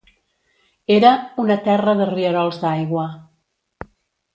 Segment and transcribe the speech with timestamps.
[0.95, 1.11] Era
[1.45, 3.09] "una terra de rierols d'aigua".